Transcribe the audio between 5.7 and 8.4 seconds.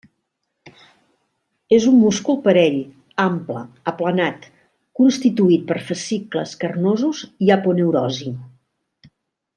per fascicles carnosos i aponeurosi.